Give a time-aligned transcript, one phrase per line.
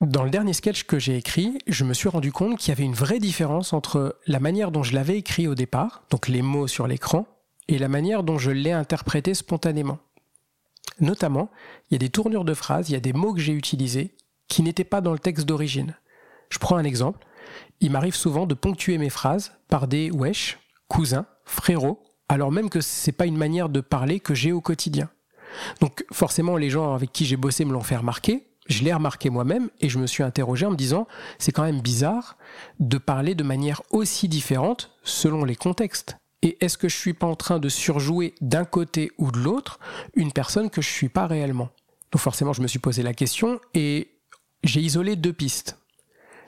[0.00, 2.84] Dans le dernier sketch que j'ai écrit, je me suis rendu compte qu'il y avait
[2.84, 6.66] une vraie différence entre la manière dont je l'avais écrit au départ, donc les mots
[6.66, 7.26] sur l'écran,
[7.68, 9.98] et la manière dont je l'ai interprété spontanément.
[11.00, 11.50] Notamment,
[11.90, 14.16] il y a des tournures de phrases, il y a des mots que j'ai utilisés
[14.48, 15.94] qui n'étaient pas dans le texte d'origine.
[16.48, 17.26] Je prends un exemple.
[17.80, 20.58] Il m'arrive souvent de ponctuer mes phrases par des wesh,
[20.88, 25.10] cousins, frérots, alors même que c'est pas une manière de parler que j'ai au quotidien.
[25.82, 29.30] Donc forcément, les gens avec qui j'ai bossé me l'ont fait remarquer, je l'ai remarqué
[29.30, 31.06] moi-même et je me suis interrogé en me disant
[31.38, 32.38] c'est quand même bizarre
[32.78, 36.16] de parler de manière aussi différente selon les contextes.
[36.42, 39.78] Et est-ce que je suis pas en train de surjouer d'un côté ou de l'autre
[40.14, 41.68] une personne que je suis pas réellement?
[42.12, 44.12] Donc forcément, je me suis posé la question et
[44.64, 45.78] j'ai isolé deux pistes.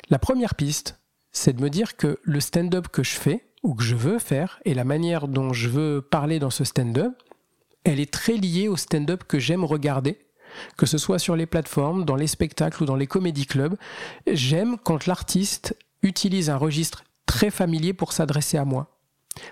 [0.09, 1.01] La première piste,
[1.33, 4.61] c'est de me dire que le stand-up que je fais ou que je veux faire
[4.65, 7.13] et la manière dont je veux parler dans ce stand-up,
[7.85, 10.19] elle est très liée au stand-up que j'aime regarder
[10.77, 13.77] que ce soit sur les plateformes, dans les spectacles ou dans les comédie clubs,
[14.27, 18.99] j'aime quand l'artiste utilise un registre très familier pour s'adresser à moi.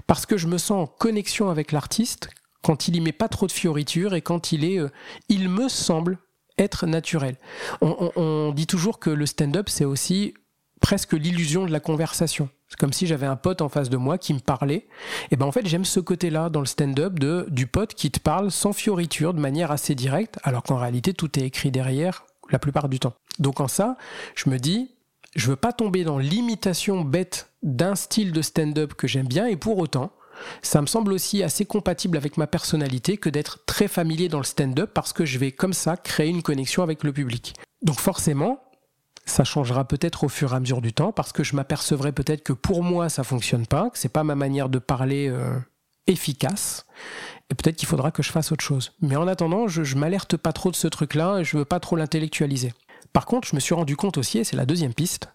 [0.07, 2.31] Parce que je me sens en connexion avec l'artiste
[2.63, 4.91] quand il y met pas trop de fioritures et quand il est, euh,
[5.29, 6.19] il me semble
[6.59, 7.37] être naturel.
[7.81, 10.35] on dit toujours que le stand-up, c'est aussi
[10.81, 12.49] presque l'illusion de la conversation.
[12.69, 14.87] C'est comme si j'avais un pote en face de moi qui me parlait.
[15.31, 18.21] Et ben en fait, j'aime ce côté-là dans le stand-up de du pote qui te
[18.21, 22.59] parle sans fioriture, de manière assez directe, alors qu'en réalité tout est écrit derrière la
[22.59, 23.15] plupart du temps.
[23.39, 23.97] Donc en ça,
[24.35, 24.91] je me dis,
[25.35, 29.57] je veux pas tomber dans l'imitation bête d'un style de stand-up que j'aime bien, et
[29.57, 30.13] pour autant,
[30.63, 34.45] ça me semble aussi assez compatible avec ma personnalité que d'être très familier dans le
[34.45, 37.55] stand-up parce que je vais comme ça créer une connexion avec le public.
[37.83, 38.63] Donc forcément,
[39.27, 42.43] ça changera peut-être au fur et à mesure du temps parce que je m'apercevrai peut-être
[42.43, 45.59] que pour moi ça fonctionne pas, que c'est pas ma manière de parler euh,
[46.07, 46.87] efficace
[47.51, 48.93] et peut-être qu'il faudra que je fasse autre chose.
[49.01, 51.81] Mais en attendant, je, je m'alerte pas trop de ce truc-là et je veux pas
[51.81, 52.73] trop l'intellectualiser.
[53.13, 55.29] Par contre, je me suis rendu compte aussi, et c'est la deuxième piste,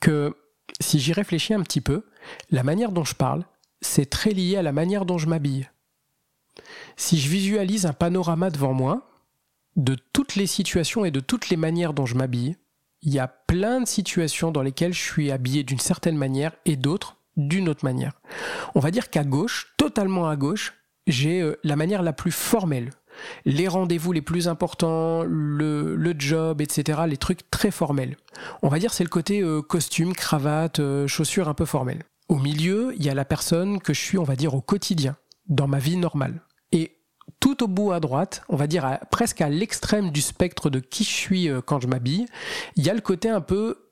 [0.00, 0.36] que
[0.80, 2.04] si j'y réfléchis un petit peu,
[2.50, 3.44] la manière dont je parle,
[3.80, 5.68] c'est très lié à la manière dont je m'habille.
[6.96, 9.08] Si je visualise un panorama devant moi,
[9.76, 12.56] de toutes les situations et de toutes les manières dont je m'habille,
[13.02, 16.76] il y a plein de situations dans lesquelles je suis habillé d'une certaine manière et
[16.76, 18.12] d'autres d'une autre manière.
[18.74, 20.74] On va dire qu'à gauche, totalement à gauche,
[21.06, 22.90] j'ai euh, la manière la plus formelle.
[23.44, 28.16] Les rendez-vous les plus importants, le, job, etc., les trucs très formels.
[28.62, 32.02] On va dire c'est le côté euh, costume, cravate, euh, chaussures un peu formelles.
[32.28, 35.16] Au milieu, il y a la personne que je suis, on va dire, au quotidien,
[35.48, 36.42] dans ma vie normale.
[37.46, 41.04] Tout au bout à droite, on va dire presque à l'extrême du spectre de qui
[41.04, 42.26] je suis euh, quand je m'habille,
[42.74, 43.86] il y a le côté un peu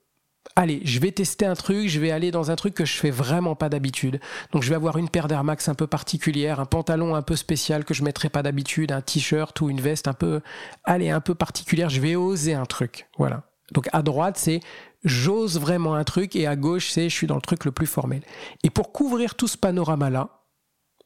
[0.57, 3.11] allez, je vais tester un truc, je vais aller dans un truc que je fais
[3.11, 4.19] vraiment pas d'habitude.
[4.51, 7.37] Donc je vais avoir une paire d'Air Max un peu particulière, un pantalon un peu
[7.37, 10.41] spécial que je mettrais pas d'habitude, un t-shirt ou une veste un peu
[10.83, 13.07] allez, un peu particulière, je vais oser un truc.
[13.17, 13.43] Voilà.
[13.71, 14.59] Donc à droite, c'est
[15.05, 17.87] j'ose vraiment un truc et à gauche, c'est je suis dans le truc le plus
[17.87, 18.21] formel.
[18.63, 20.44] Et pour couvrir tout ce panorama là,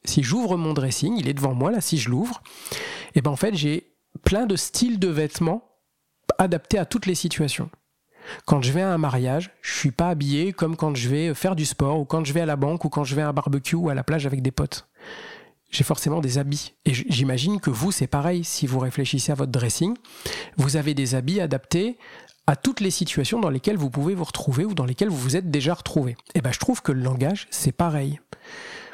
[0.05, 2.75] si j'ouvre mon dressing, il est devant moi là, si je l'ouvre, et
[3.15, 3.91] eh ben en fait j'ai
[4.23, 5.63] plein de styles de vêtements
[6.37, 7.69] adaptés à toutes les situations.
[8.45, 11.55] Quand je vais à un mariage, je suis pas habillé comme quand je vais faire
[11.55, 13.33] du sport ou quand je vais à la banque ou quand je vais à un
[13.33, 14.87] barbecue ou à la plage avec des potes.
[15.71, 16.73] J'ai forcément des habits.
[16.85, 18.43] Et j'imagine que vous, c'est pareil.
[18.43, 19.95] Si vous réfléchissez à votre dressing,
[20.57, 21.97] vous avez des habits adaptés
[22.47, 25.35] à toutes les situations dans lesquelles vous pouvez vous retrouver ou dans lesquelles vous vous
[25.35, 26.11] êtes déjà retrouvé.
[26.11, 28.19] Et eh ben, je trouve que le langage, c'est pareil.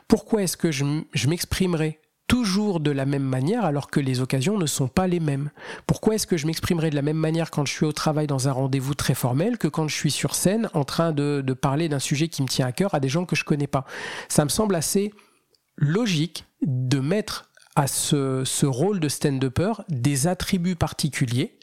[0.07, 0.85] Pourquoi est-ce que je,
[1.27, 5.51] m'exprimerai toujours de la même manière alors que les occasions ne sont pas les mêmes?
[5.88, 8.47] Pourquoi est-ce que je m'exprimerai de la même manière quand je suis au travail dans
[8.47, 11.99] un rendez-vous très formel que quand je suis sur scène en train de, parler d'un
[11.99, 13.85] sujet qui me tient à cœur à des gens que je connais pas?
[14.29, 15.13] Ça me semble assez
[15.77, 21.59] logique de mettre à ce, ce rôle de stand-upper des attributs particuliers,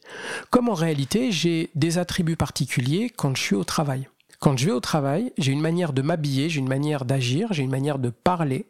[0.51, 4.09] comme en réalité j'ai des attributs particuliers quand je suis au travail.
[4.43, 7.63] Quand je vais au travail, j'ai une manière de m'habiller, j'ai une manière d'agir, j'ai
[7.63, 8.67] une manière de parler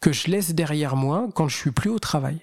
[0.00, 2.38] que je laisse derrière moi quand je suis plus au travail.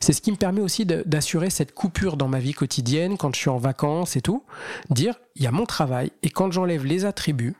[0.00, 3.40] C'est ce qui me permet aussi d'assurer cette coupure dans ma vie quotidienne, quand je
[3.40, 4.42] suis en vacances et tout,
[4.88, 7.56] dire il y a mon travail et quand j'enlève les attributs,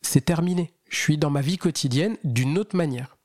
[0.00, 0.72] c'est terminé.
[0.90, 3.16] Je suis dans ma vie quotidienne d'une autre manière.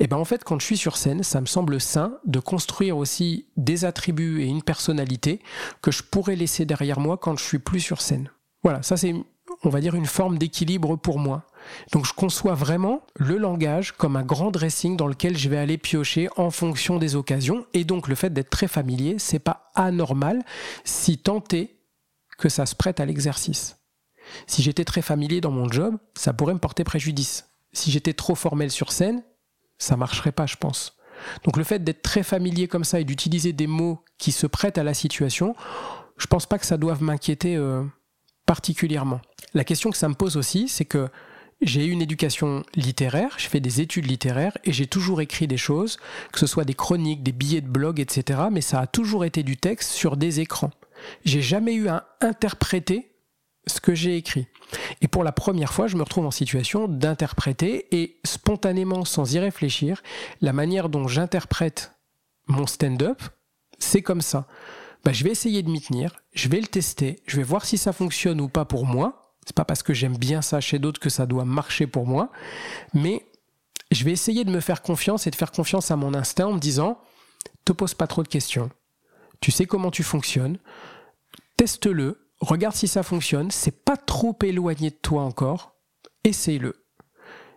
[0.00, 2.96] Et ben en fait, quand je suis sur scène, ça me semble sain de construire
[2.96, 5.40] aussi des attributs et une personnalité
[5.80, 8.32] que je pourrais laisser derrière moi quand je suis plus sur scène.
[8.64, 9.14] Voilà, ça c'est
[9.62, 11.46] on va dire, une forme d'équilibre pour moi.
[11.92, 15.78] Donc je conçois vraiment le langage comme un grand dressing dans lequel je vais aller
[15.78, 17.66] piocher en fonction des occasions.
[17.74, 20.42] Et donc le fait d'être très familier, c'est pas anormal
[20.84, 21.20] si
[21.52, 21.76] est
[22.38, 23.76] que ça se prête à l'exercice.
[24.46, 27.48] Si j'étais très familier dans mon job, ça pourrait me porter préjudice.
[27.72, 29.22] Si j'étais trop formel sur scène,
[29.78, 30.96] ça marcherait pas, je pense.
[31.44, 34.78] Donc le fait d'être très familier comme ça et d'utiliser des mots qui se prêtent
[34.78, 35.54] à la situation,
[36.18, 37.84] je pense pas que ça doive m'inquiéter euh,
[38.46, 39.20] particulièrement.
[39.54, 41.08] La question que ça me pose aussi, c'est que
[41.62, 45.56] j'ai eu une éducation littéraire, j'ai fait des études littéraires et j'ai toujours écrit des
[45.56, 45.98] choses,
[46.32, 48.40] que ce soit des chroniques, des billets de blog, etc.
[48.52, 50.70] Mais ça a toujours été du texte sur des écrans.
[51.24, 53.10] J'ai jamais eu à interpréter
[53.66, 54.46] ce que j'ai écrit.
[55.00, 59.38] Et pour la première fois, je me retrouve en situation d'interpréter et spontanément, sans y
[59.38, 60.02] réfléchir,
[60.40, 61.92] la manière dont j'interprète
[62.46, 63.20] mon stand-up,
[63.78, 64.46] c'est comme ça.
[65.06, 67.78] Bah, je vais essayer de m'y tenir, je vais le tester, je vais voir si
[67.78, 69.22] ça fonctionne ou pas pour moi.
[69.46, 72.32] C'est pas parce que j'aime bien ça chez d'autres que ça doit marcher pour moi,
[72.92, 73.24] mais
[73.92, 76.54] je vais essayer de me faire confiance et de faire confiance à mon instinct en
[76.54, 76.98] me disant
[77.64, 78.68] te pose pas trop de questions.
[79.38, 80.58] Tu sais comment tu fonctionnes,
[81.56, 85.76] teste-le, regarde si ça fonctionne, c'est pas trop éloigné de toi encore,
[86.24, 86.84] essaye-le.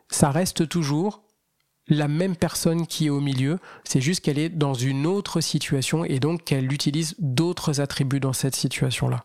[0.08, 1.24] Ça reste toujours
[1.90, 6.06] la même personne qui est au milieu, c'est juste qu'elle est dans une autre situation
[6.06, 9.24] et donc qu'elle utilise d'autres attributs dans cette situation-là.